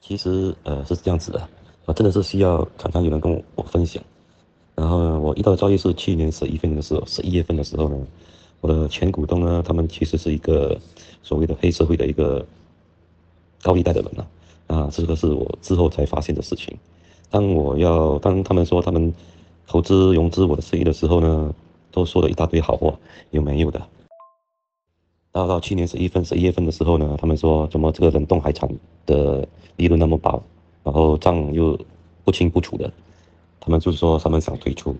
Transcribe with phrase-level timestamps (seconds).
[0.00, 1.48] 其实呃是这样子的，
[1.84, 4.02] 我真的是需要常常有人跟我分享。
[4.74, 7.96] 然后呢，我遇到的遭遇是去年十一月份的时候，十一月份的时候呢，
[8.60, 10.78] 我的前股东呢，他们其实是一个
[11.22, 12.46] 所谓的黑社会的一个
[13.60, 14.24] 高利贷的人呐、
[14.68, 16.76] 啊，啊，这个是我之后才发现的事情。
[17.28, 19.12] 当我要当他们说他们
[19.66, 21.52] 投资融资我的生意的时候呢，
[21.90, 22.94] 都说了一大堆好话，
[23.30, 23.82] 有没有的？
[25.38, 28.68] 到到去年十一份、十一月份的时候呢，他们说怎么这个冷冻海产
[29.06, 29.46] 的
[29.76, 30.42] 利润那么薄，
[30.82, 31.78] 然后账又
[32.24, 32.92] 不清不楚的。
[33.60, 34.96] 他们就是说，他们想退出。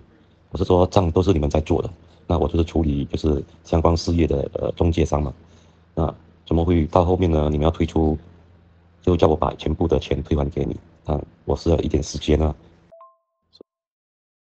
[0.51, 1.91] 我是说，账都是你们在做的，
[2.29, 5.35] 那我就是处理就是相关事业的呃中介商嘛。
[5.97, 6.15] 那
[6.47, 7.49] 怎么会到后面呢？
[7.51, 8.17] 你们要退出，
[9.03, 11.21] 就叫我把全部的钱退还给你啊？
[11.47, 12.55] 我需要一点时间啊。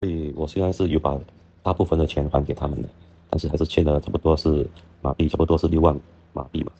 [0.02, 1.18] 所以我虽然是有把
[1.64, 2.90] 大部分的钱还给他们的，
[3.30, 4.68] 但是还是欠了差不多是
[5.02, 5.98] 马币，差不多是六万
[6.34, 6.72] 马币嘛。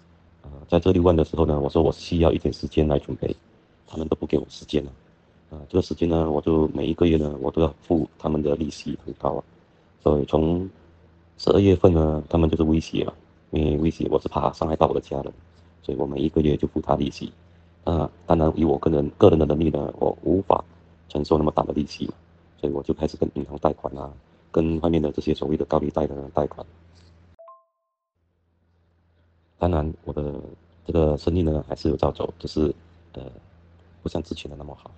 [0.44, 3.36] 啊，在这六万的时候呢，我说我需要一点时间来准备，
[3.88, 4.92] 他们都不给我时间了。
[5.52, 9.44] 啊，这个时间呢，我就每一个月呢，我都要付他们的利息很高啊，
[10.04, 10.70] 所以从
[11.38, 13.14] 十二月份呢，他们就是威胁嘛，
[13.52, 15.34] 因为威胁我是怕伤害到我的家人，
[15.82, 17.32] 所以我每一个月就付他利息。
[17.86, 20.64] 啊，当然以我个人个人的能力呢，我无法
[21.08, 22.08] 承受那么大的利息，
[22.60, 24.12] 所以我就开始跟银行贷款啊，
[24.52, 26.66] 跟外面的这些所谓的高利贷的贷款。
[29.60, 30.34] 当然，我的
[30.86, 32.74] 这个生意呢还是有照走，只是
[33.14, 33.22] 呃，
[34.02, 34.90] 不像之前的那么好。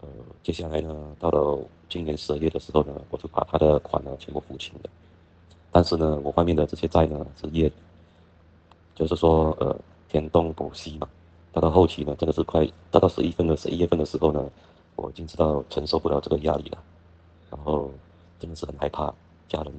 [0.00, 0.08] 呃，
[0.42, 1.58] 接下来呢，到了
[1.88, 4.90] 今年十二月的时候呢，我就把他的款呢全部付清了。
[5.72, 7.70] 但是呢，我外面的这些债呢是越，
[8.94, 9.76] 就是说呃
[10.08, 11.08] 填东补西嘛。
[11.52, 14.48] 到到后期呢，真的是快到到十一月份的十一月份的时候呢，
[14.96, 16.78] 我已经知道承受不了这个压力了，
[17.50, 17.90] 然后
[18.38, 19.12] 真的是很害怕
[19.48, 19.72] 家人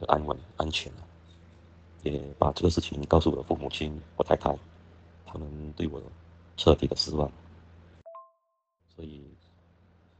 [0.00, 0.98] 的安稳安全了，
[2.04, 4.56] 也把这个事情告诉我的父母亲、我太太，
[5.26, 6.00] 他们对我
[6.56, 7.30] 彻底的失望。
[8.94, 9.24] 所以，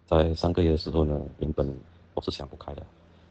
[0.06, 1.78] 在上个月的时候呢，原本
[2.14, 2.84] 我是想不开的，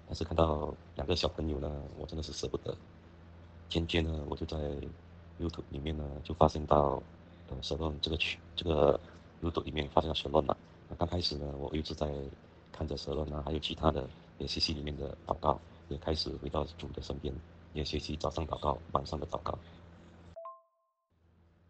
[0.08, 1.70] 但是看到两个小朋友呢，
[2.00, 2.74] 我真的是舍不得。
[3.70, 4.58] 渐渐呢，我就在
[5.40, 7.02] YouTube 里面呢，就发现到
[7.50, 9.00] 呃，Salon 这个群，这个
[9.42, 10.56] YouTube 里面发现了 Salon 了。
[10.88, 12.08] 那刚开始呢，我一直在
[12.72, 14.08] 看着 Salon 啊，还有其他的
[14.40, 15.60] ACC 里面的祷告，
[15.90, 17.34] 也开始回到主的身边，
[17.74, 19.58] 也学习早上祷告，晚上的祷告。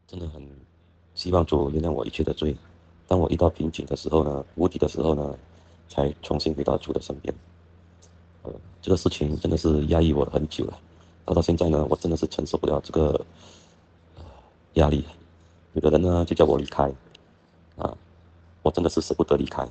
[0.06, 0.47] 真的很
[1.16, 2.56] 希望主原谅我一切的罪。
[3.08, 5.38] 当我遇到瓶颈的时候呢，无底的时候呢，
[5.88, 7.34] 才重新回到主的身边。
[8.44, 10.80] 呃，这个事情真的是压抑我很久了，
[11.25, 13.25] 到到现在呢，我真的是承受不了这个
[14.16, 14.24] 呃
[14.74, 15.06] 压力。
[15.74, 16.91] 有的人呢就叫我离开，
[17.78, 17.97] 啊，
[18.62, 19.68] 我真的是舍不得离开，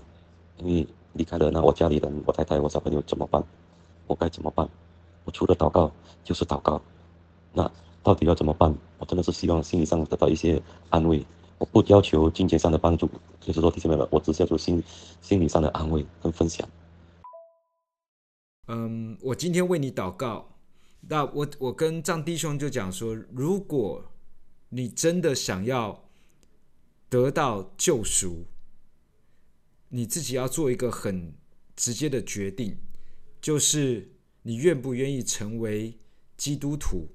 [0.59, 3.45] 因为离开了，那我家里人、我太太、我小朋友怎么办？
[4.07, 4.69] 我该怎么办？
[5.25, 5.93] 我除了祷告
[6.25, 6.81] 就是祷告，
[7.53, 7.71] 那
[8.03, 8.75] 到底要怎么办？
[8.99, 11.25] 我真的是希望心理上得到一些安慰。
[11.59, 13.09] 我不要求金钱上的帮助，
[13.41, 14.83] 就是说，弟兄们，我只是要求心
[15.21, 16.69] 心理上的安慰跟分享。
[18.67, 20.49] 嗯，我今天为你祷告。
[21.09, 24.05] 那我我跟张弟兄就讲说，如果
[24.71, 26.05] 你真的想要
[27.09, 28.45] 得到救赎，
[29.89, 31.35] 你自己要做一个很
[31.77, 32.77] 直接的决定，
[33.41, 34.13] 就是
[34.43, 35.99] 你愿不愿意成为
[36.37, 37.09] 基督徒？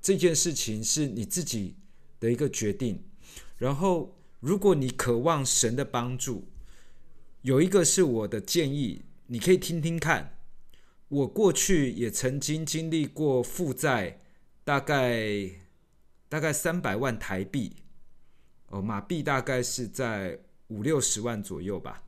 [0.00, 1.76] 这件事情是你自己
[2.18, 3.02] 的一个决定。
[3.56, 6.44] 然后，如果你渴望神的帮助，
[7.42, 10.38] 有一个是我的建议，你可以听听看。
[11.08, 14.18] 我过去也曾经经历过负债，
[14.64, 15.50] 大概
[16.28, 17.76] 大概三百万台币，
[18.68, 22.02] 哦，马币大概是在五六十万左右吧。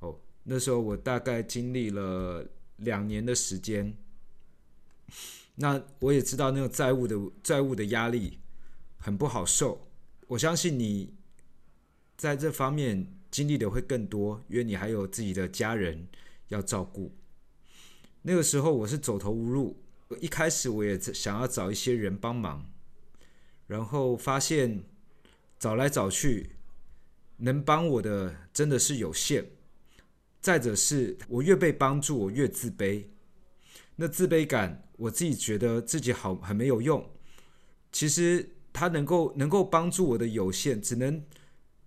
[0.00, 2.44] 哦，那时候我大概经历了
[2.76, 3.96] 两年的时间。
[5.54, 8.38] 那我也知道那个债务的债务的压力
[8.98, 9.88] 很不好受。
[10.28, 11.14] 我相信你
[12.16, 16.08] 在这方面经历的会更多，因为你还有自己的家人
[16.48, 17.14] 要照顾。
[18.22, 19.82] 那个时候我是走投无路，
[20.20, 22.64] 一开始我也想要找一些人帮忙，
[23.66, 24.84] 然后发现
[25.58, 26.52] 找来找去
[27.38, 29.44] 能帮我的真的是有限。
[30.42, 33.06] 再者是我越被帮助，我越自卑。
[33.96, 37.10] 那自卑感，我自己觉得自己好很没有用。
[37.90, 38.50] 其实。
[38.74, 41.22] 他能够能够帮助我的有限，只能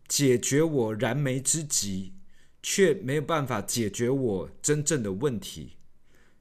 [0.08, 2.14] 解决我燃眉之急，
[2.62, 5.78] 却没有办法解决我真正的问题。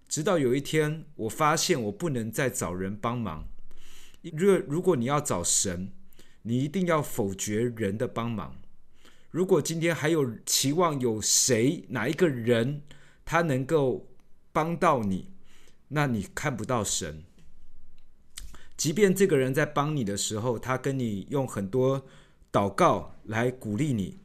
[0.06, 3.48] 直到有一天，我发现我不能再找人帮忙。
[4.20, 5.90] 若如果你要找神，
[6.42, 8.60] 你一定要否决人的帮忙。
[9.34, 12.82] 如果今天还有期望有谁哪一个人
[13.24, 14.06] 他能够
[14.52, 15.32] 帮到你，
[15.88, 17.24] 那你看不到神。
[18.76, 22.06] 即便这个人在帮你的时候，他跟你用很多
[22.52, 24.20] 祷告来鼓励你。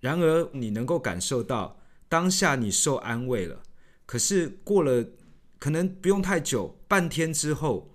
[0.00, 1.78] 然而，你能够感受到
[2.08, 3.62] 当下你受安慰了，
[4.06, 5.06] 可是过了
[5.60, 7.94] 可能不用太久，半天之后，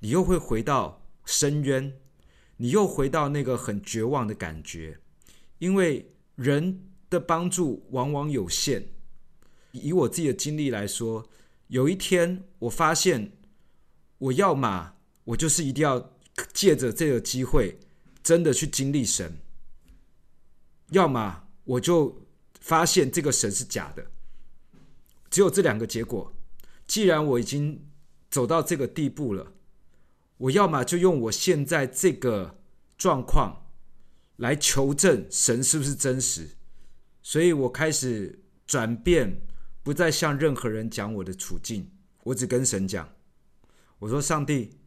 [0.00, 1.96] 你又会回到深渊，
[2.56, 4.98] 你又回到那个很绝望的感觉，
[5.62, 8.84] 因为人的帮助往往有限。
[9.70, 11.24] 以我自己的经历来说，
[11.68, 13.30] 有一天我发现，
[14.18, 16.18] 我要么我就是一定要
[16.52, 17.78] 借着这个机会，
[18.24, 19.30] 真的去经历神；
[20.90, 22.26] 要么我就
[22.58, 24.04] 发现这个神是假的。
[25.30, 26.32] 只有这两个结果。
[26.88, 27.86] 既然我已经
[28.28, 29.52] 走到这个地步了，
[30.38, 32.58] 我要么就用我现在这个
[32.98, 33.61] 状况
[34.42, 36.50] 来求证神是不是真实。
[37.22, 39.40] 所以我开始转变。
[39.84, 41.90] 不再向任何人讲我的处境，
[42.22, 43.16] 我只跟神讲。
[43.98, 44.78] 我说：“上帝，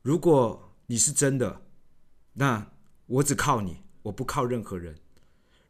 [0.00, 1.62] 如果你是真的，
[2.34, 2.70] 那
[3.06, 4.94] 我只靠你，我不靠任何人。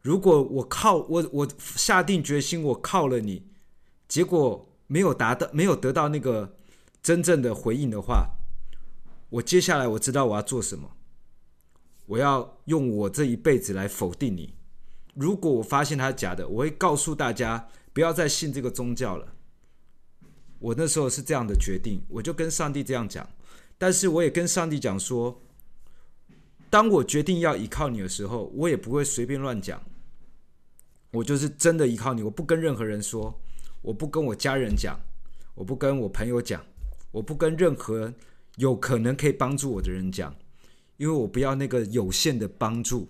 [0.03, 3.47] 如果我靠我，我下定决心，我靠了你，
[4.07, 6.55] 结果没有达到，没有得到那个
[7.01, 8.37] 真正的回应的话，
[9.31, 10.95] 我接下来我知道我要做什么。
[12.09, 14.53] 我要用我这一辈子来否定你。
[15.13, 19.27] 如果我发现它是假的，我会告诉大家。”不要再信这个宗教了。
[20.59, 23.27] 我那时候是这样的决定，我就跟上帝这样讲。
[23.79, 25.41] 但是我也跟上帝讲说，
[26.69, 29.81] 当我决定要依靠你的时候，我也不会随便乱讲。
[31.11, 33.37] 我就是真的依靠你，我不跟任何人说，
[33.81, 34.97] 我不跟我家人讲，
[35.55, 36.63] 我不跟我朋友讲，
[37.11, 38.13] 我不跟任何
[38.57, 40.33] 有可能可以帮助我的人讲，
[40.99, 43.09] 因为我不要那个有限的帮助。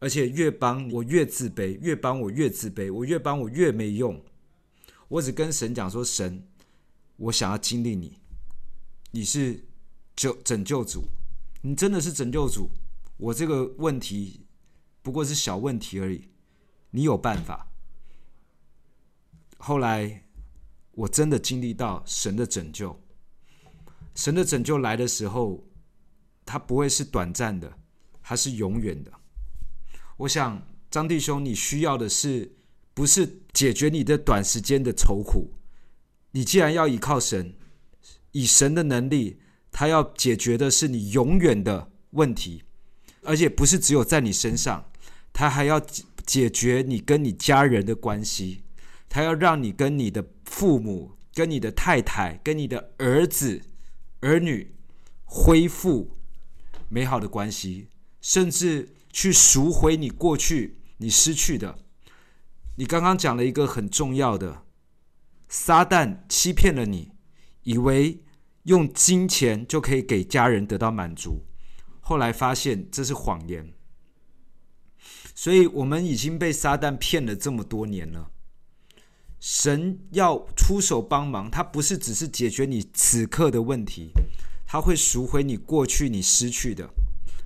[0.00, 4.22] 而且越帮我越自卑，越帮我越自卑，我越帮我越没用。
[5.08, 6.46] 我只跟神讲说：“神，
[7.16, 8.18] 我想要经历你，
[9.12, 9.64] 你是
[10.14, 11.04] 救拯救主，
[11.62, 12.68] 你真的是拯救主。
[13.16, 14.44] 我这个问题
[15.00, 16.28] 不过是小问题而已，
[16.90, 17.66] 你有办法。”
[19.56, 20.22] 后来
[20.90, 23.00] 我真的经历到神的拯救，
[24.14, 25.64] 神的拯救来的时候，
[26.44, 27.78] 它不会是短暂的，
[28.22, 29.12] 它是永远的。
[30.18, 32.56] 我想，张弟兄，你需要的是
[32.92, 35.54] 不是解决你的短时间的愁苦？
[36.32, 37.54] 你既然要依靠神，
[38.32, 39.40] 以神的能力，
[39.72, 42.62] 他要解决的是你永远的问题，
[43.22, 44.90] 而且不是只有在你身上，
[45.32, 45.80] 他还要
[46.24, 48.62] 解决你跟你家人的关系，
[49.08, 53.62] 他要让你跟你的父母、跟你的太太、跟你的儿子、
[54.20, 54.74] 儿女
[55.24, 56.16] 恢复
[56.88, 57.88] 美好的关系，
[58.20, 58.90] 甚至。
[59.14, 61.78] 去赎回你过去你失去的。
[62.78, 64.64] 你刚刚讲了一个很重要的，
[65.48, 67.12] 撒旦欺骗了你，
[67.62, 68.24] 以为
[68.64, 71.44] 用金钱就可以给家人得到满足，
[72.00, 73.72] 后来发现这是谎言。
[75.32, 78.32] 所以我们已经被撒旦骗了这么多年了。
[79.38, 84.10] 神要出手帮忙，他不是只是解决你此刻的问题，
[84.66, 86.90] 他会赎回你过去你失去的。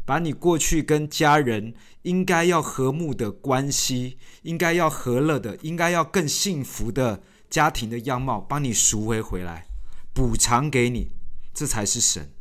[0.05, 9.67] 把你过去跟家人应该要和睦的关系，应该要和乐的，应该要更幸福的家庭的样貌，帮你赎回回来，
[10.15, 11.11] 补偿给你，
[11.53, 12.33] 这才是神。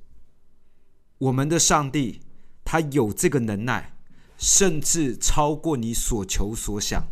[1.17, 2.21] 我们的上帝，
[2.63, 3.97] 他有这个能耐，
[4.37, 7.11] 甚至超过你所求所想，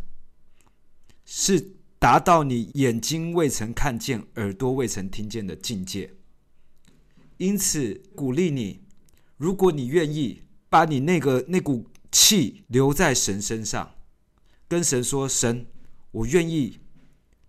[1.26, 6.14] 是达到你眼睛未曾看见、耳朵未曾听见的境界。
[7.38, 8.82] 因此，鼓励你，
[9.36, 10.42] 如果你愿意。
[10.68, 13.94] 把你那个那股气留在神身上，
[14.68, 15.64] 跟神说：“神，
[16.10, 16.80] 我愿意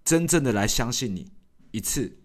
[0.05, 1.31] 真正的来相信你
[1.71, 2.19] 一次。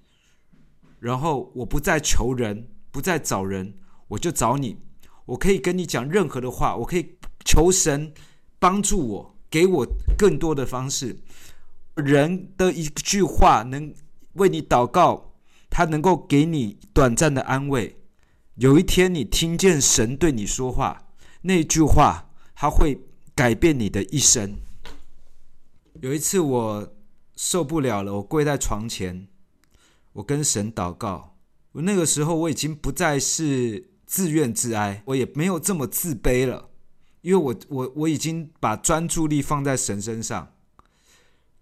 [1.01, 3.75] 然后我不再求人，不再找人，
[4.07, 4.77] 我就找你。
[5.25, 8.13] 我可以跟你讲任何的话，我可以求神
[8.59, 9.87] 帮助我，给我
[10.19, 11.19] 更多的方式。
[11.97, 13.93] 人的一句话能
[14.35, 15.32] 为你祷告，
[15.73, 17.97] 他能够给你短暂的安慰。”
[18.57, 21.09] 有一天，你听见神对你说话，
[21.41, 23.01] 那句话他会
[23.35, 24.59] 改变你的一生。
[26.03, 26.95] 有一次，我
[27.35, 29.27] 受不了了，我跪在床前，
[30.13, 31.39] 我跟神祷告。
[31.73, 36.69] 我那个时候，我已经不再是自怨自哀，我也没有这么自卑了，
[37.23, 40.53] 因为我我我已经把专注力放在神身上。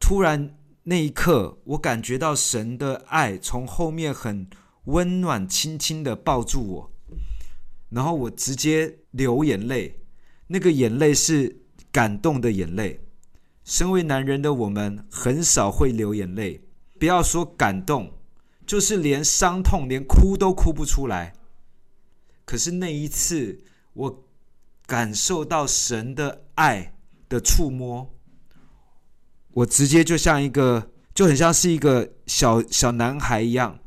[0.01, 4.49] 突然那一刻，我感觉到神的爱从后面很。
[4.85, 6.91] 温暖，轻轻的抱住我，
[7.91, 10.01] 然后我直接流眼泪。
[10.47, 11.61] 那个眼泪是
[11.93, 13.05] 感动的眼泪。
[13.63, 16.63] 身为男人的我们，很少会流眼泪。
[16.99, 18.11] 不要说感动，
[18.67, 21.35] 就是连伤痛，连哭都哭不出来。
[22.47, 23.61] 可是那一次，
[23.93, 24.25] 我
[24.87, 26.97] 感受到神的爱
[27.29, 28.13] 的触摸，
[29.53, 33.79] 我直接就像一个，就很像是一个小小男孩一样，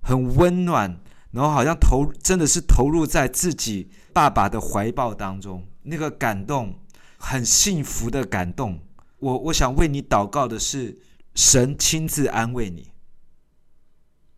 [0.00, 6.78] 很温暖，然后好像投真的是投入在自己爸爸的怀抱当中，那个感动，
[7.18, 8.80] 很幸福的感动。
[9.18, 10.98] 我我想为你祷告的是，
[11.34, 12.92] 神亲自安慰你，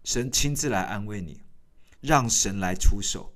[0.05, 1.41] 神亲自来安慰你，
[2.01, 3.35] 让神来出手。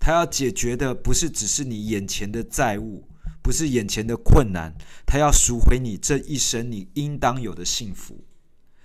[0.00, 3.08] 他要解决的不是只是你眼前的债务，
[3.48, 4.74] 不是眼前的困难，
[5.06, 8.26] 他要赎回你这一生你应当有的幸福，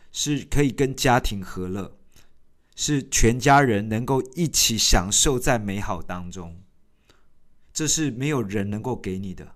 [0.10, 1.98] 是可以跟家庭和乐，
[2.74, 6.62] 是全家人能够一起享受在美好当中。
[7.74, 9.54] 这是没有人能够给你的，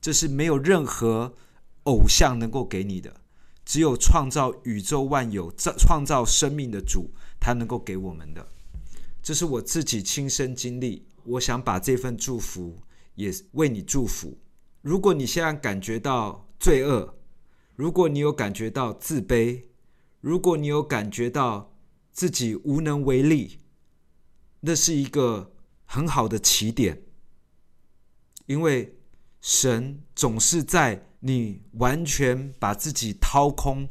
[0.00, 1.36] 这是没有任何
[1.84, 3.20] 偶像能够给你的，
[3.64, 8.48] 只有创造宇宙万有、创创造生命的主，他能够给我们的。
[9.22, 12.76] 这是我自己亲身经历，我想把这份祝福
[13.14, 14.36] 也为你祝福。
[14.88, 17.14] 如果你现在感觉到罪恶，
[17.76, 19.64] 如果你有感觉到自卑，
[20.22, 21.76] 如果你有感觉到
[22.10, 23.58] 自己无能为力，
[24.60, 25.52] 那是一个
[25.84, 27.02] 很好的起点，
[28.46, 28.96] 因为
[29.42, 33.90] 神总是在你完全把自己掏空、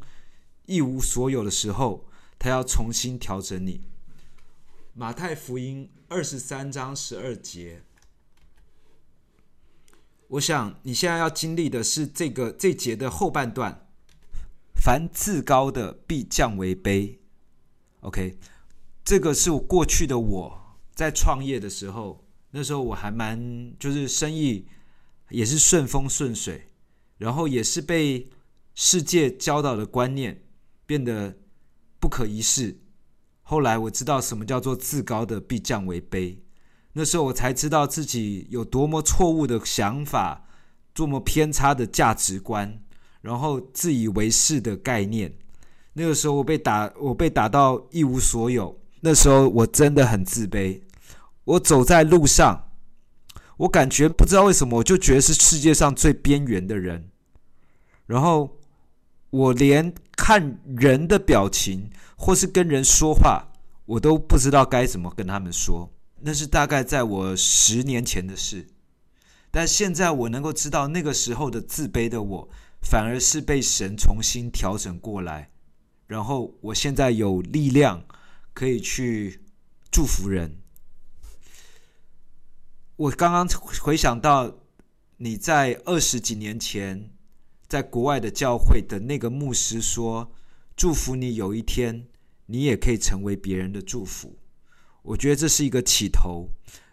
[0.65, 3.81] 一无所有的时候，他要重新调整你。
[4.95, 7.83] 马太福音二十三章十二节，
[10.27, 13.83] 我想你现在要经历的是这个这节的后半段。
[14.79, 17.17] 凡自高的必降为卑。
[18.01, 18.37] OK，
[19.03, 24.67] 这个是我过去的我在创业的时候，那时候我还蛮就是生意
[25.29, 26.69] 也是顺风顺水，
[27.17, 28.29] 然后也是被
[28.75, 30.43] 世界教导的观念
[30.85, 31.35] 变得
[31.99, 32.77] 不可一世。
[33.41, 36.37] 后来我知道什么叫做自高的必降为卑，
[36.97, 40.47] 那时候我才知道自己有多么错误的想法，
[40.95, 42.79] 多么偏差的价值观，
[43.21, 45.31] 然后自以为是的概念。
[45.93, 48.75] 那个时候我被打，我被打到一无所有。
[49.01, 50.81] 那时候我真的很自卑。
[51.43, 52.71] 我走在路上，
[53.57, 57.11] 我感觉不知道为什么，我就觉得是世界上最边缘的人。
[58.07, 58.57] 然后
[59.29, 61.91] 我连看人的表情。
[62.19, 63.49] 或是跟人说话，
[63.85, 65.87] 我都不知道该怎么跟他们说。
[66.21, 68.67] 那是大概在我十年前的事，
[69.51, 72.49] 但现在我能够知道，那个时候的自卑的我，
[72.81, 75.51] 反而是被神重新调整过来。
[76.07, 78.05] 然后我现在有力量
[78.53, 79.43] 可以去
[79.91, 80.57] 祝福人。
[82.95, 83.47] 我刚刚
[83.81, 84.57] 回想到
[85.17, 87.11] 你在二十几年前
[87.67, 90.31] 在国外的教会的那个牧师说。
[90.79, 92.05] 祝福你有一天，
[92.45, 94.37] 你也可以成为别人的祝福。
[95.07, 96.49] 我觉得这是一个起头。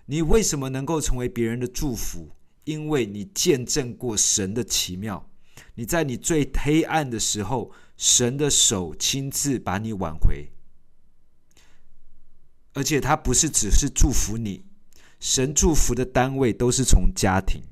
[0.07, 2.31] 你为什么能够成为别人的祝福？
[2.65, 5.31] 因为你见证过神的奇妙。
[5.75, 10.53] 你在你最黑暗的时候，神的手亲自把你挽回。
[12.75, 14.65] 而且他不是只是祝福你，
[15.19, 17.63] 神祝福的单位都是从家庭。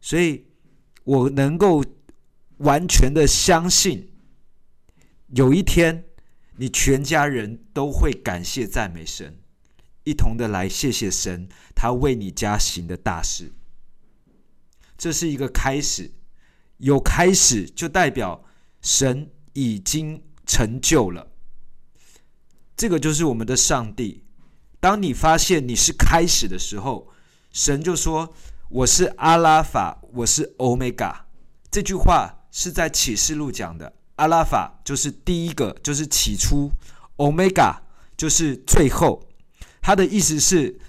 [0.00, 0.46] 所以
[1.04, 1.84] 我能够
[2.58, 4.12] 完全的相信。
[5.28, 6.04] 有一天，
[6.56, 9.38] 你全家人都会感谢赞美神，
[10.04, 13.52] 一同的来谢谢神，他为你家行的大事。
[14.96, 16.12] 这是一个开始，
[16.76, 18.44] 有开始就代表
[18.80, 21.32] 神已经成就了。
[22.76, 24.24] 这个就是我们的上帝。
[24.78, 27.08] 当你发现你是开始的时候，
[27.50, 28.34] 神就说
[28.68, 31.26] ：“我是阿拉法，我是欧米伽。”
[31.70, 33.94] 这句话是在启示录讲的。
[34.16, 36.70] 阿拉法就是第一个，就是起初
[37.16, 37.82] 欧米伽
[38.16, 39.26] 就是最后。
[39.84, 40.80] 他的意思是，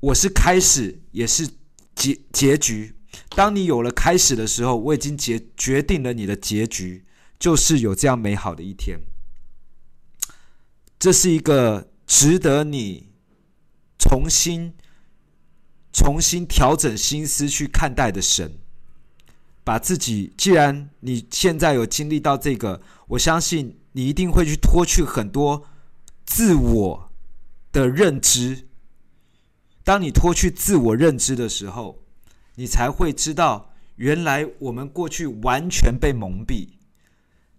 [0.00, 1.46] 我是开始，也是
[1.94, 2.96] 结结局。
[3.36, 7.04] 当你有了开始的时候，我已经决决定了你的结局，
[7.38, 8.98] 就是有这样美好的一天。
[10.98, 13.10] 这是一个值得你
[13.98, 14.72] 重新、
[15.92, 18.58] 重新调整心思去看待的神。
[19.62, 25.66] 把自己，既然你现在有经历到这个，我相信你一定会去脱去很多
[26.24, 27.09] 自我
[27.72, 28.68] 的认知。
[29.82, 32.02] 当你脱去自我认知的时候，
[32.54, 36.70] 你才会知道，原来我们过去完全被蒙蔽。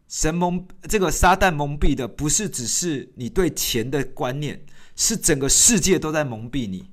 [0.08, 4.66] 神蒙这个撒旦蒙蔽的，不是只是你对钱的观念，
[4.96, 6.92] 是整个世界都在蒙蔽你。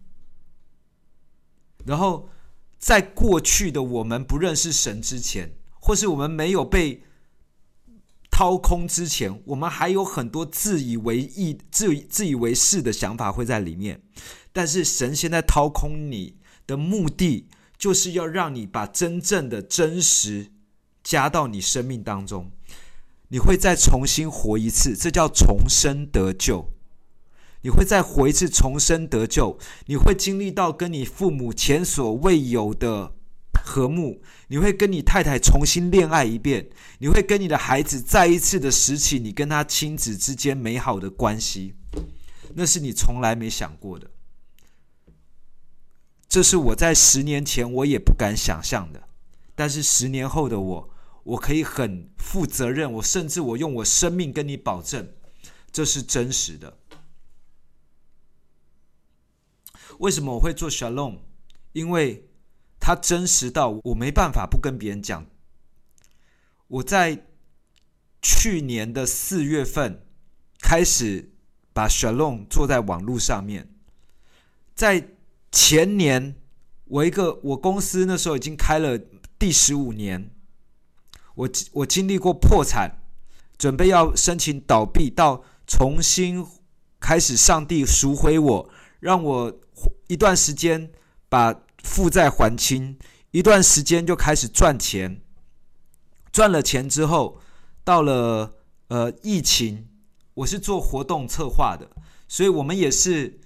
[1.84, 2.28] 然后。
[2.80, 7.02] 在过去的我们不认识神之前，或是我们没有被
[8.38, 14.00] 掏空之前，我们还有很多自以为意、自自以为是的想法会在里面。
[14.52, 20.52] 但是神现在掏空你的目的，就是要让你把真正的真实
[21.02, 22.52] 加到你生命当中，
[23.30, 26.68] 你会再重新活一次，这叫重生得救。
[27.62, 29.58] 你会再活一次，重生得救。
[29.86, 33.14] 你会经历到跟你父母前所未有的
[33.64, 34.22] 和睦。
[34.48, 36.70] 你会跟你太太重新恋爱一遍。
[36.98, 41.74] 你会跟你的孩子再一次的拾起你跟他亲子之间美好的关系。
[42.54, 44.10] 那是你从来没想过的。
[46.28, 49.08] 这是我在十年前我也不敢想象的。
[49.54, 50.90] 但是十年后的我，
[51.24, 52.92] 我可以很负责任。
[52.92, 55.12] 我甚至我用我生命跟你保证，
[55.72, 56.78] 这是真实的。
[59.98, 61.20] 为什么我会做沙龙
[61.72, 62.27] 因为
[62.80, 65.26] 它真实到我没办法不跟别人讲。
[66.68, 67.26] 我在
[68.20, 70.06] 去年的四月份
[70.60, 71.32] 开始
[71.72, 73.68] 把沙龙做在网络上面，
[74.74, 75.08] 在
[75.50, 76.36] 前年，
[76.84, 78.98] 我一个我公司那时候已经开了
[79.38, 80.30] 第十五年，
[81.34, 83.00] 我我经历过破产，
[83.56, 86.46] 准备要申请倒闭，到重新
[87.00, 88.70] 开始，上帝赎回我，
[89.00, 89.60] 让我。
[90.08, 90.90] 一段时间
[91.28, 92.98] 把负债还清，
[93.30, 95.22] 一段时间就开始赚钱。
[96.30, 97.40] 赚了钱之后，
[97.82, 98.54] 到了
[98.88, 99.88] 呃疫情，
[100.34, 101.90] 我是做活动策划的，
[102.28, 103.40] 所以我们也是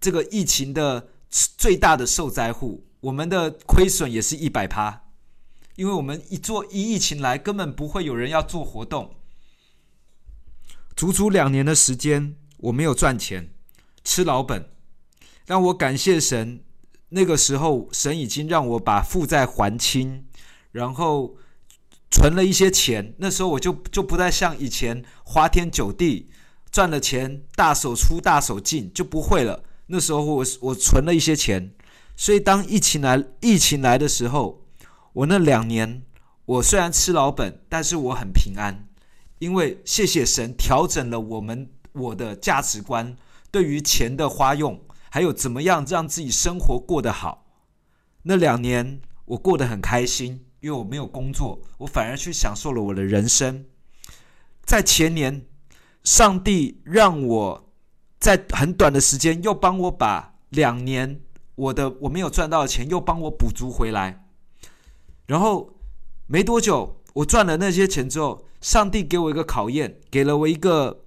[0.00, 2.86] 这个疫情的最大的受灾户。
[3.00, 5.04] 我们的亏损也是一百趴，
[5.76, 9.14] 因为我们一做一疫情来，根本不会有人要做活动。
[10.96, 13.52] 足足两年的时间，我没有赚钱，
[14.02, 14.68] 吃老本。
[15.46, 16.64] 但我感谢神，
[17.10, 20.24] 那个时候神已经让我把负债还清，
[20.72, 21.36] 然后
[22.10, 23.14] 存了一些钱。
[23.18, 26.28] 那时候我就就不再像以前花天酒地，
[26.70, 29.64] 赚了钱大手出大手进，就不会了。
[29.86, 31.72] 那时候我我存了一些钱，
[32.14, 34.66] 所以当疫情来疫情来的时候，
[35.14, 36.02] 我那两年
[36.44, 38.86] 我虽然吃老本，但是我很平安，
[39.38, 43.16] 因为谢谢神调整了我们我的价值观，
[43.50, 44.78] 对于钱的花用。
[45.10, 47.46] 还有怎么样让自己生活过得好？
[48.22, 53.64] 那两年我过得很开心，因为我没有工作，我反而去享受了我的人生。
[54.64, 55.46] 在前年，
[56.04, 57.72] 上帝让我
[58.18, 61.22] 在很短的时间又帮我把两年
[61.54, 64.26] 我的我没有赚到的钱又帮我补足回来。
[65.26, 65.78] 然后
[66.26, 71.04] 没多久，我赚了那些钱之后，上帝给我一个考验，给了我一个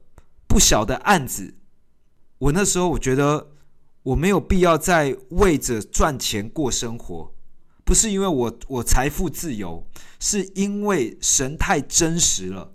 [0.47, 1.53] 不小的案子。
[2.39, 3.50] 我那时候我觉得。
[4.03, 7.33] 我没有必要再为着赚钱过生活，
[7.83, 9.85] 不是因为我我财富自由，
[10.19, 12.73] 是因为神太真实了。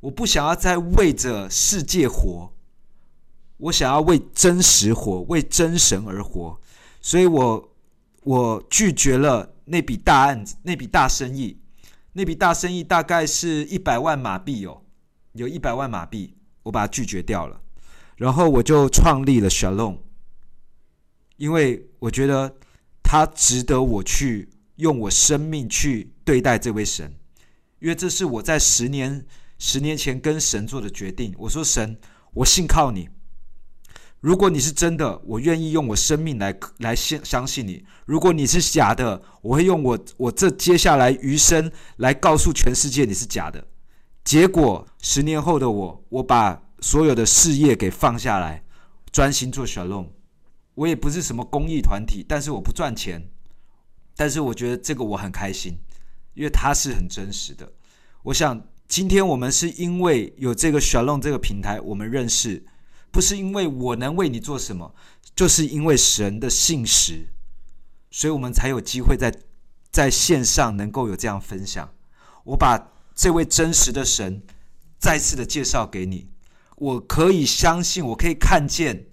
[0.00, 2.52] 我不想要再为着世界活，
[3.56, 6.60] 我想要为真实活，为真神而活。
[7.00, 7.72] 所以我
[8.24, 11.58] 我拒绝了那笔大案子，那笔大生意，
[12.12, 14.82] 那笔大生意大概是一百万马币哦，
[15.32, 17.62] 有一百万马币，我把它拒绝掉了。
[18.16, 20.05] 然后我就创立了 Shalom。
[21.36, 22.56] 因为我觉得
[23.02, 27.14] 他值得我去用我生命去对待这位神，
[27.78, 29.24] 因为这是我在十年
[29.58, 31.34] 十年前跟神做的决定。
[31.38, 31.98] 我说神，
[32.34, 33.08] 我信靠你。
[34.20, 43.64] 如果你是真的，我愿意用我生命来来相相信你；如果你是假的，我会用我我这接下来余生来告诉全世界你是假的。
[44.24, 48.64] 结果十年后的我，我把所有的事业给放下来，
[49.12, 50.10] 专心做小龙。
[50.76, 53.30] 我也不是什么公益团体，但是我不赚钱，
[54.14, 55.78] 但是我觉得这个我很开心，
[56.34, 57.72] 因为它是很真实的。
[58.22, 62.62] 我想今天我们是因为有这个小弄这个平台，我们认识，
[63.10, 64.94] 不是因为我能为你做什么，
[65.34, 67.26] 就是因为神的信实，
[68.10, 69.34] 所以我们才有机会在
[69.90, 71.90] 在线上能够有这样分享。
[72.44, 74.42] 我把这位真实的神
[74.98, 76.28] 再次的介绍给你，
[76.76, 79.06] 我可以相信，我可以看见。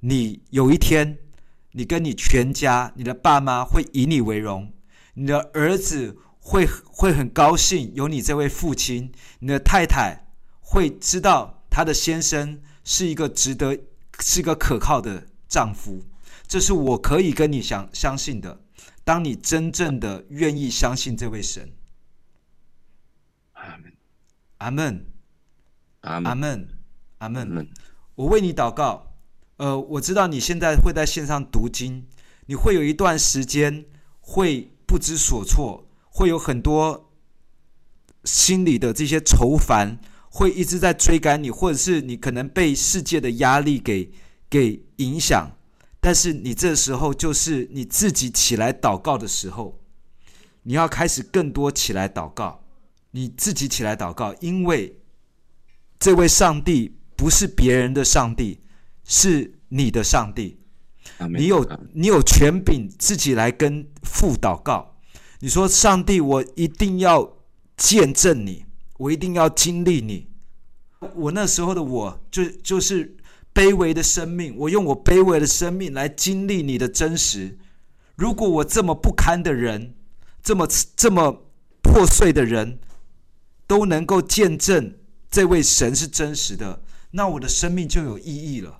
[0.00, 1.18] 你有一天，
[1.72, 4.72] 你跟你全家，你的爸妈会以你为荣，
[5.14, 10.26] 你的儿子会会很高兴有你这位父亲，你的太太
[10.60, 13.78] 会知道她的先生是一个值得、
[14.20, 16.02] 是一个可靠的丈夫。
[16.48, 18.62] 这是我可以跟你相相信的。
[19.04, 21.72] 当你真正的愿意相信这位神，
[23.52, 25.06] 阿门，
[26.00, 26.68] 阿门，阿门，
[27.18, 27.68] 阿门，
[28.14, 29.09] 我为你祷告。
[29.60, 32.06] 呃，我知道你现在会在线上读经，
[32.46, 33.84] 你会有一段时间
[34.20, 37.12] 会不知所措，会有很多
[38.24, 39.98] 心里的这些愁烦，
[40.30, 44.10] 会一直在追赶你，或者是你可能被世界的压力给
[44.48, 45.54] 给影响。
[46.00, 49.78] 但是你这时候就是你自己起来祷告的时候，
[50.62, 52.64] 你要开始更多起来祷告，
[53.10, 54.96] 你自己起来祷告，因为
[55.98, 58.60] 这位上帝不是别人的上帝，
[59.10, 60.60] 是你的上帝。
[61.36, 64.96] 你有你有权柄自己来跟父祷告。
[65.40, 67.36] 你说：“上帝，我一定要
[67.76, 68.66] 见证你，
[68.98, 70.28] 我一定要经历你。
[71.14, 73.16] 我那时候的我就就是
[73.52, 77.58] 卑微的生命，我用我卑微的生命来经历你的真实。
[78.16, 79.94] 如果我这么不堪的人，
[80.42, 81.46] 这么这么
[81.82, 82.78] 破碎的人，
[83.66, 84.94] 都能够见证
[85.30, 88.79] 这位神是真实的，那我的生命就有意义了。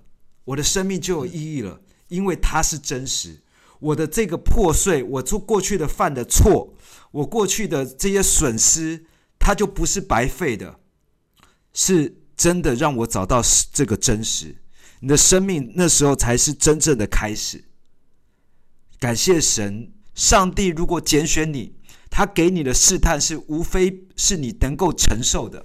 [0.50, 3.38] 我的生命就有意义了。”因为它是真实，
[3.78, 6.74] 我的这个破碎，我做过去的犯的错，
[7.12, 9.06] 我过去的这些损失，
[9.38, 10.80] 它就不是白费的，
[11.72, 13.40] 是真的让我找到
[13.72, 14.56] 这个真实。
[14.98, 17.62] 你的生命那时候才是真正的开始。
[18.98, 21.76] 感谢神，上帝如果拣选你，
[22.10, 25.64] 他给你的试探是无非是你能够承受的，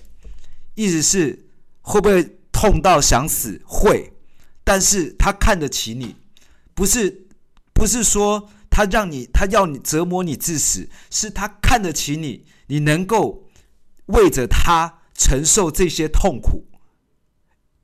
[0.76, 1.48] 意思是
[1.82, 3.60] 会不会痛到想死？
[3.66, 4.14] 会，
[4.66, 6.18] 但是他看得起你。
[6.74, 7.28] 不是，
[7.74, 13.46] 不是说他让你，他要你折磨你致死，是他看得起你，你能够
[14.08, 16.66] 为着他承受这些痛苦，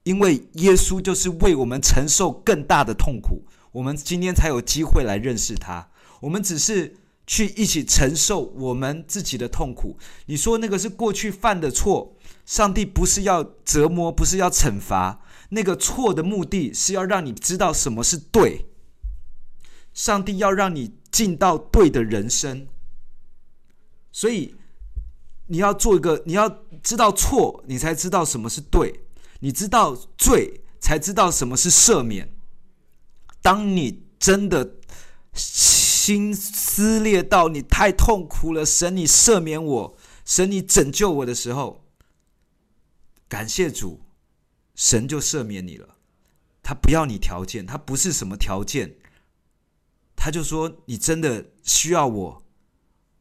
[0.03, 5.89] 因为耶稣就是为我们承受更大的痛苦，我们今天才有机会来认识他。
[6.19, 9.97] 我们只是去一起承受我们自己的痛苦。
[10.25, 15.21] 你说那个是过去犯的错，上帝不是要折磨，不是要惩罚，
[15.53, 18.65] 那个错的目的是要让你知道什么是对。
[19.93, 22.67] 上帝要让你进到对的人生，
[24.09, 24.55] 所以
[25.47, 29.01] 你要做一个，你要知道错，你才知道什么是对；
[29.41, 32.33] 你知道罪，才知道什么是赦免。
[33.41, 34.77] 当你真的
[35.33, 41.83] 心撕裂到你太痛苦了，神你赦免我，神你拯救我的时候，
[43.27, 43.99] 感谢主，
[44.75, 45.97] 神就赦免你了。
[46.63, 48.95] 他不要你条件，他不是什么条件。
[50.15, 52.43] 他就说：“你真的需要我，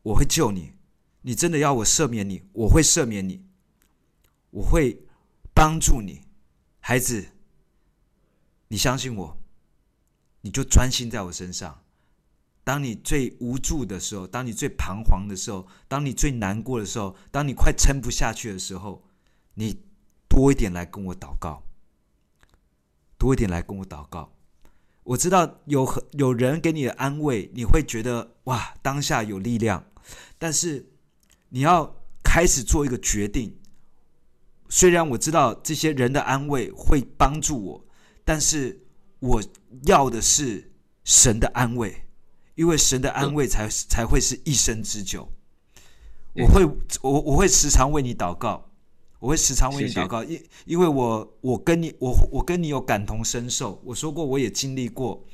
[0.02, 0.74] 我会救你；
[1.22, 3.42] 你真的要我赦免你，我会赦免你，
[4.50, 5.02] 我会
[5.54, 6.20] 帮助你，
[6.78, 7.28] 孩子。
[8.68, 9.42] 你相信我，
[10.42, 11.82] 你就专心在我身上。
[12.62, 19.02] 当你最无助的时候，当你最彷徨的时候，当你最难过的时候，当你快撑不下去的时候，
[19.54, 19.82] 你
[20.30, 21.62] 多一点来跟我祷告，
[23.18, 24.32] 多一点来跟我祷告。”
[25.02, 29.84] 我知道有很有人给你的安慰，你会觉得哇，当下有力量。
[30.38, 30.92] 但是
[31.48, 33.58] 你要开始做一个决定。
[34.68, 37.84] 虽然我知道这些人的安慰会帮助我，
[38.24, 38.86] 但是
[39.18, 39.42] 我
[39.86, 40.70] 要的是
[41.02, 42.06] 神的安慰，
[42.54, 45.32] 因为神的安慰才才会是一生之久。
[46.34, 46.64] 我会
[47.02, 48.69] 我我会时常为你祷告。
[49.20, 53.80] 我会时常为你祷告，因因为我我跟你我我跟你有感同身受。
[53.84, 55.24] 我说过，我也经历过，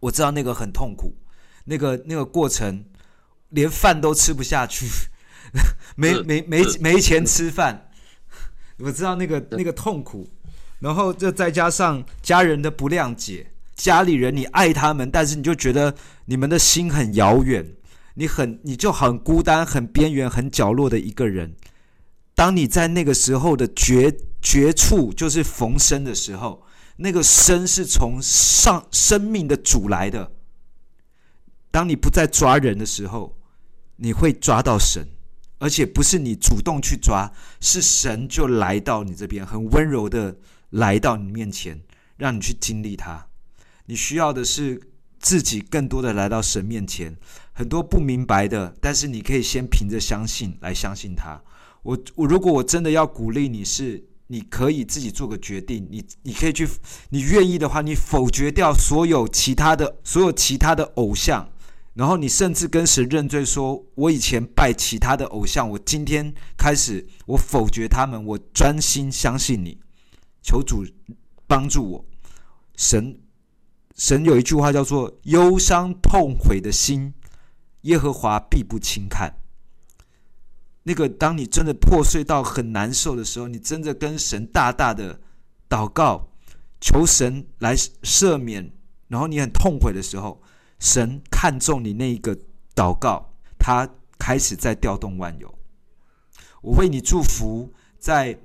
[0.00, 1.12] 我知道那个很痛苦，
[1.64, 2.84] 那个那个过程，
[3.48, 4.86] 连饭都吃不下去，
[5.96, 7.90] 没没没没钱吃饭。
[8.78, 10.30] 我知道那个那个痛苦，
[10.78, 15.92] 然后这再加上家人的不谅解，家里人你爱他们，但是你就觉得
[16.26, 17.74] 你们的心很遥远，
[18.14, 21.56] 你很你就很孤单、很边缘、很角落的一个人。
[22.42, 30.32] 当你在那个时候的绝绝处，就是逢生的时候，那个生是从上生命的主来的。
[31.70, 33.38] 当你不再抓人的时候，
[33.94, 35.06] 你会抓到神，
[35.60, 40.36] 而且不是你主动去抓，是神就来到你这边，很温柔的
[40.70, 41.80] 来到你面前，
[42.16, 43.28] 让你去经历他。
[43.86, 44.82] 你需要的是
[45.20, 47.16] 自己更多的来到神面前，
[47.52, 51.40] 很多不明白的，但是你可以先凭着相信来相信他。
[51.82, 56.68] 我我如果我真的要鼓励你，是你可以自己做个决定，你你可以去，
[57.10, 61.48] 你愿意的话，你否决掉所有其他的所有其他的偶像，
[61.94, 69.78] 然后你甚至跟神认罪，说我以前拜其他的偶像，我今天开始我否决他们，我专心相信你，
[70.40, 70.86] 求主
[71.46, 72.04] 帮助我。
[72.76, 73.20] 神
[73.96, 77.12] 神有一句话叫做“忧伤痛悔的心，
[77.82, 79.34] 耶和华必不轻看”。
[80.84, 85.20] 那个，当你真的破碎到很难受的时候，你真的跟神大大的
[85.68, 86.28] 祷告，
[86.80, 88.72] 求神来赦免，
[89.08, 90.42] 然后你很痛悔的时候，
[90.80, 92.36] 神看中你那一个
[92.74, 95.54] 祷告，他开始在调动万有。
[96.62, 98.38] 我为你祝福在，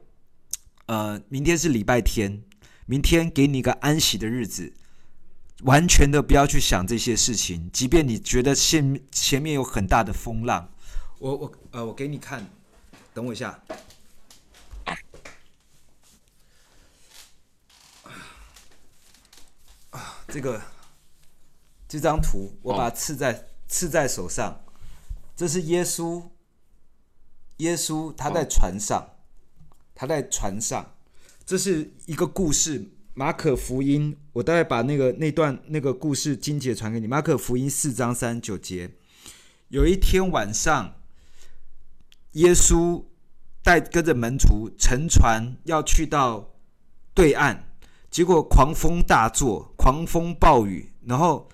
[0.85, 2.43] 呃，明天是礼拜天，
[2.85, 4.73] 明天给你一个安息的日子。
[5.63, 10.69] 完全的不要去想这些事情，即便你觉得前前面有很大的风浪。
[11.19, 12.47] 我我呃，我给你看，
[13.11, 13.59] 等我一下。
[19.89, 20.61] 啊，这个
[21.87, 24.63] 这张图，我把它刺在刺在手上。
[25.35, 26.29] 这是耶稣，
[27.57, 29.15] 耶稣他在船上，
[29.95, 30.93] 他在船上。
[31.47, 34.15] 这是一个故事，马可福音。
[34.33, 37.07] 我大概把那个那段那个故事精节传给你。
[37.07, 38.91] 马可福音四章三十九节，
[39.69, 40.93] 有一天晚上。
[42.37, 43.03] 耶稣
[43.63, 46.51] 带跟着门徒乘船要去到
[47.15, 47.57] 对岸，
[48.11, 51.49] 结果狂风大作，狂风暴雨，然后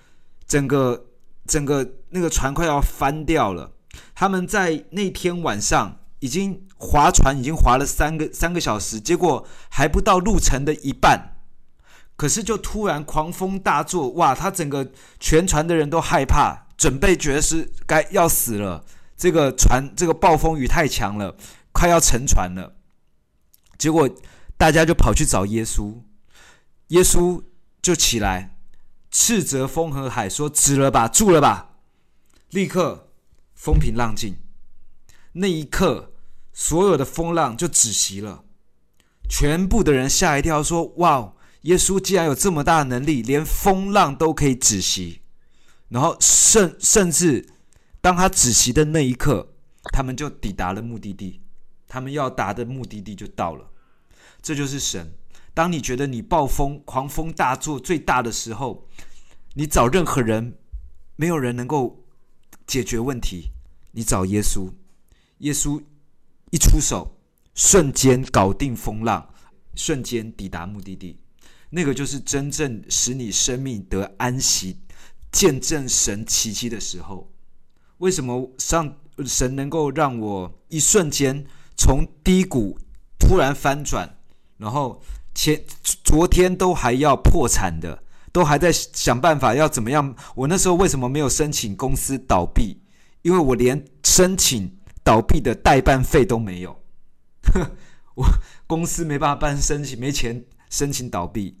[0.46, 1.06] 整个
[1.46, 3.72] 整个那个船快要翻掉了。
[4.14, 11.38] 他们在那天晚上已经划船，已经划了三个三个小时，结果还不到路程的一半，
[12.14, 14.34] 可是就突然狂风大作，哇！
[14.34, 18.84] 他整个全船的人都害怕，准备觉得是该要死了。
[19.16, 21.36] 这个船，这个暴风雨太强了，
[21.72, 22.74] 快要沉船了。
[23.78, 24.10] 结果
[24.56, 26.02] 大家就跑去找耶稣，
[26.88, 27.42] 耶稣
[27.80, 28.56] 就起来，
[29.10, 31.76] 斥责风和海，说：“止了吧，住了吧。”
[32.50, 33.10] 立刻
[33.54, 34.36] 风平浪静。
[35.32, 36.12] 那一刻，
[36.52, 38.44] 所有的风浪就止息了。
[39.28, 45.22] 全部的人吓一跳，说：“哇，耶稣既然有这么大的能力，连风浪都可以止息。”
[45.88, 47.53] 然后甚甚至。
[48.04, 51.40] 当他止息的那一刻，他们就抵达了目的地，
[51.88, 53.70] 他们要达的目的地就到了。
[54.42, 55.14] 这就是神。
[55.54, 58.86] 当你觉得你暴风、狂风大作最大的时候，
[59.54, 60.58] 你找任何人，
[61.16, 62.04] 没有人能够
[62.66, 63.52] 解决问题。
[63.92, 64.70] 你找耶稣，
[65.38, 65.82] 耶稣
[66.50, 67.16] 一出手，
[67.54, 69.30] 瞬间搞定风浪，
[69.74, 71.18] 瞬间抵达目的地。
[71.70, 74.76] 那个就是真正使你生命得安息、
[75.32, 77.30] 见证神奇迹的时候。
[78.04, 82.78] 为什么上神能够让我一瞬间从低谷
[83.18, 84.18] 突然翻转，
[84.58, 85.00] 然后
[85.34, 85.64] 前
[86.04, 90.14] 昨天都还要破产的，都还在想办法要怎么样？
[90.34, 92.78] 我那时候为什么没有申请公司倒闭？
[93.22, 96.78] 因为我连申请倒闭的代办费都没有，
[98.16, 98.26] 我
[98.66, 101.58] 公司没办法办申请，没钱申请倒闭。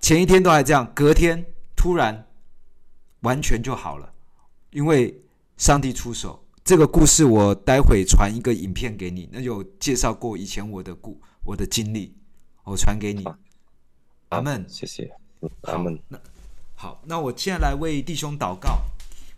[0.00, 2.26] 前一天都还这样，隔天突然
[3.20, 4.12] 完全就好了，
[4.72, 5.22] 因为。
[5.58, 12.14] 上帝出手，这个故事我待会传一个影片给你，那有介绍过以前我的故我的经历，
[12.62, 13.24] 我传给你。
[14.28, 15.10] 阿门，谢谢。
[15.62, 15.98] 阿门。
[16.06, 16.16] 那
[16.76, 18.82] 好，那我现在来为弟兄祷告，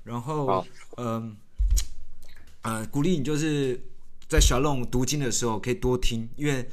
[0.04, 0.62] 然后
[0.98, 1.34] 嗯
[2.60, 3.80] 呃，鼓励你就是
[4.28, 6.68] 在小龙读经的时候可以多听，因为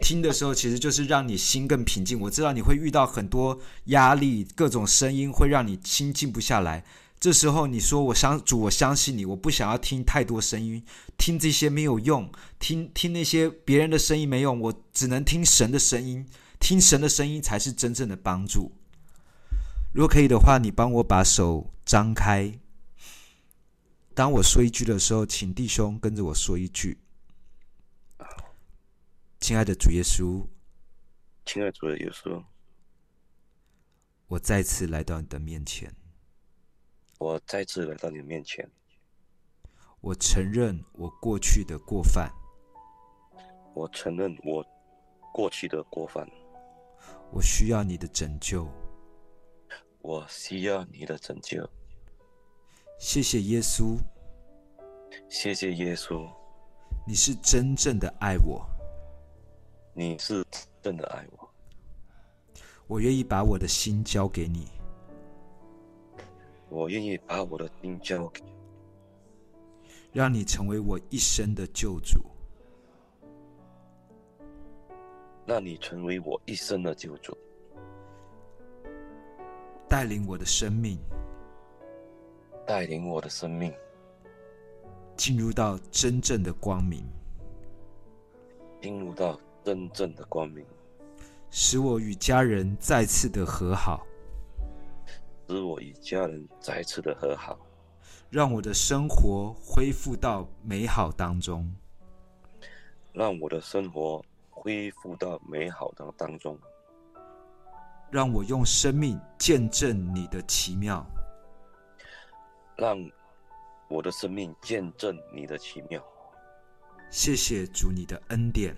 [0.00, 2.20] 听的时候其实就是让你心更平静。
[2.20, 6.84] 我知道你会遇到很多压力，各种声音会让你心静不下来。
[7.22, 10.84] 这时候你说，我相主，我相信你，我不想要听太多声音，
[11.16, 16.26] 听这些没有用，听听那些别人的声音没用，我只能听神的声音，
[16.58, 18.72] 听神的声音才是真正的帮助。
[19.94, 22.58] 如果可以的话，你帮我把手张开。
[24.14, 26.98] 当我说一句的时候，请弟兄跟着我说一句
[29.38, 30.44] ：“亲爱的主耶稣，
[31.46, 32.42] 亲爱的主耶稣，
[34.26, 35.94] 我再次来到你的面前。”
[37.22, 38.68] 我再次来到你的面前，
[40.00, 42.28] 我承认我过去的过犯。
[43.74, 44.66] 我承认我
[45.32, 46.28] 过去的过犯。
[47.30, 48.66] 我需要你的拯救。
[50.00, 51.64] 我需要你的拯救。
[52.98, 53.96] 谢谢耶稣。
[55.28, 56.28] 谢谢耶稣。
[57.06, 58.68] 你是真正的爱我。
[59.94, 60.44] 你是
[60.82, 61.48] 真的爱我。
[62.88, 64.66] 我愿意把我的心交给你。
[66.72, 68.40] 我愿意把我的心交给。
[68.40, 68.52] 你，
[70.10, 72.18] 让你成为我一生的救主，
[75.44, 77.36] 让你成为我一生的救主，
[79.86, 80.98] 带领我的生命，
[82.66, 83.70] 带领我的生命。
[85.14, 87.04] 进入到真正的光明，
[88.80, 90.64] 进入到真正的光明，
[91.50, 94.06] 使我与家人再次的和好。
[95.52, 97.58] 使我与家人再次的和好，
[98.30, 101.70] 让我的生活恢复到美好当中，
[103.12, 106.58] 让我的生活恢复到美好的当中，
[108.10, 111.04] 让我用生命见证你的奇妙，
[112.76, 112.96] 让
[113.88, 116.02] 我的生命见证你的奇妙。
[117.10, 118.74] 谢谢主你的恩典，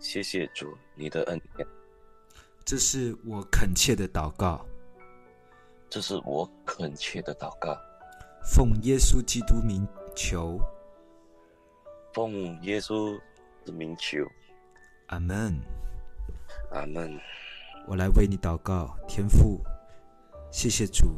[0.00, 1.64] 谢谢主你的恩典，
[2.64, 4.66] 这是我恳切的祷告。
[5.94, 7.78] 这是我恳切的祷告，
[8.42, 10.58] 奉耶稣基督名求，
[12.12, 13.16] 奉耶稣
[13.64, 14.26] 的名求，
[15.06, 15.56] 阿门，
[16.72, 17.16] 阿门。
[17.86, 19.60] 我来为你祷告，天父，
[20.50, 21.16] 谢谢主，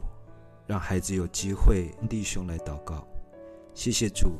[0.66, 3.08] 让孩子有机会弟兄来祷告，
[3.72, 4.34] 谢谢主，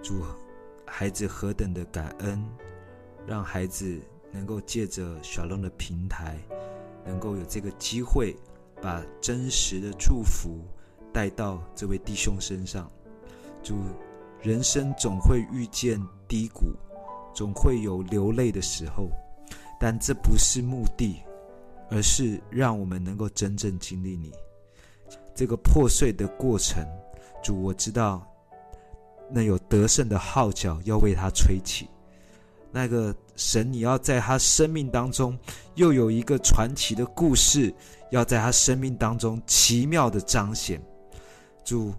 [0.00, 0.24] 主
[0.86, 2.48] 孩子何等的感恩，
[3.26, 4.00] 让孩子
[4.30, 6.38] 能够借着小龙的平台，
[7.04, 8.36] 能够有这个机会，
[8.82, 10.58] 把真实的祝福
[11.12, 12.90] 带到这位弟兄身上。
[13.62, 13.76] 主，
[14.42, 16.64] 人生总会遇见低谷，
[17.32, 19.08] 总会有流泪的时候。
[19.78, 21.22] 但这不是目的，
[21.90, 24.32] 而是让我们能够真正经历你
[25.34, 26.84] 这个破碎的过程。
[27.42, 28.24] 主，我知道
[29.28, 31.88] 那有得胜的号角要为他吹起。
[32.70, 35.36] 那个神，你要在他生命当中
[35.74, 37.74] 又有一个传奇的故事，
[38.12, 40.80] 要在他生命当中奇妙的彰显。
[41.64, 41.92] 主。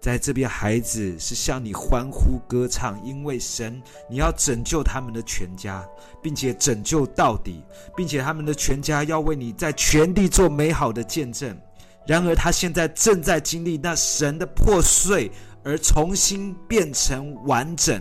[0.00, 5.82] 在这边，孩子是向你欢呼歌唱，因为神，你要拯救他们的全家，
[6.22, 7.64] 并且拯救到底，
[7.96, 11.58] 并且他们的全家要为你在全地做美好的见证。
[12.06, 15.32] 然而，他现在正在经历那神的破碎，
[15.64, 17.98] 而重新变成完整。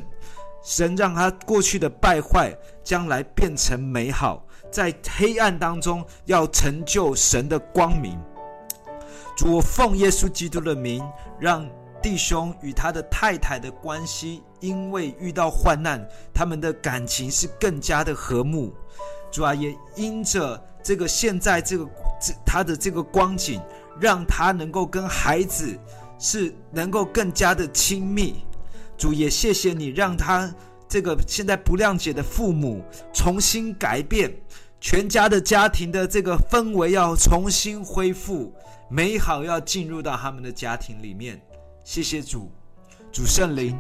[0.62, 8.20] 神让他过去的败坏，将来变成美好，在黑暗当中要成就神的光明。
[9.38, 11.02] 主，我奉耶稣基督的名，
[11.40, 11.66] 让。
[12.04, 18.74] 弟兄与他的太太的关系，因为遇到患难，他们的感情是更加的和睦。
[19.32, 21.86] 主啊，也因着这个现在这个
[22.20, 23.62] 这他的这个光景，
[24.02, 25.80] 让他能够跟孩子
[26.20, 28.44] 是能够更加的亲密。
[28.98, 30.54] 主也谢谢你，让他
[30.90, 32.84] 这个现在不谅解的父母
[33.14, 34.30] 重新改变，
[34.84, 38.54] 全家的家庭的这个氛围要重新恢复，
[38.90, 41.42] 美好要进入到他们的家庭里面。
[41.86, 42.52] 谢谢主，
[43.10, 43.80] 主圣灵，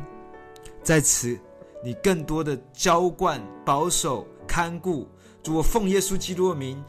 [0.81, 1.37] 在此
[1.83, 5.05] 你更多的浇灌、保守、看顾。
[5.43, 6.81] 主，我奉耶稣基督的名，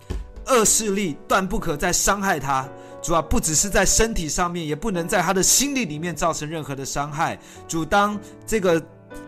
[0.46, 2.68] 恶势力断不可再伤害他。
[3.02, 7.36] 主啊，不只是在身体上面，也不能在他的心里里面造成任何的伤害。
[7.66, 8.80] 主，当这个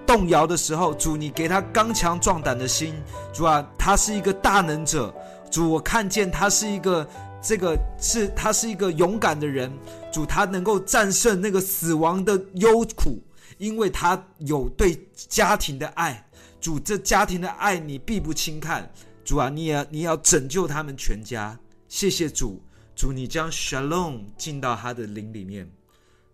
[0.06, 2.94] 动摇的时候，主你给他刚强壮胆的心。
[3.32, 5.14] 主啊，他是一个大能者。
[5.50, 7.08] 主，我看见他是一个。
[7.42, 9.72] 这个是他是一个勇敢的人，
[10.12, 13.22] 主他能够战胜那个死亡的忧苦，
[13.58, 16.26] 因为他有对家庭的爱。
[16.60, 18.90] 主，这家庭的爱你必不轻看。
[19.24, 21.56] 主啊，你也你要拯救他们全家。
[21.86, 22.60] 谢谢主，
[22.96, 25.70] 主你将 Shalom 进到他的灵里面，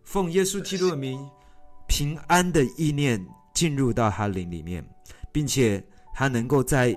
[0.05, 1.29] 奉耶稣基督的名，
[1.87, 4.85] 平安的意念进入到他灵里面，
[5.31, 5.85] 并且
[6.15, 6.97] 他能够在。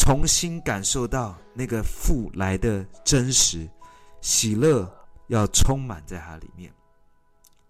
[0.00, 3.68] 重新感受到那个父来的真实
[4.22, 4.90] 喜乐，
[5.26, 6.72] 要充满在他里面。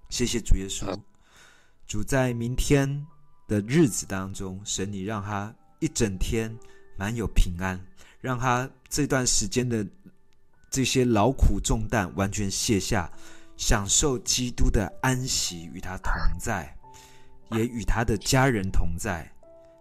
[0.09, 0.96] 谢谢主耶稣，
[1.87, 3.04] 主在明天
[3.48, 6.54] 的日子当中，神你让他一整天
[6.96, 7.81] 满有平安，
[8.20, 9.85] 让他这段时间的
[10.70, 13.11] 这些劳苦重担完全卸下，
[13.57, 16.72] 享受基督的安息与他同在，
[17.52, 19.30] 也与他的家人同在。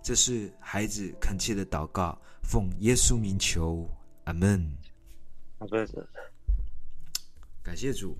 [0.01, 3.89] 这是孩子恳切的祷告，奉耶稣名求，
[4.23, 4.65] 阿门。
[5.59, 5.87] 阿门。
[7.61, 8.17] 感谢主。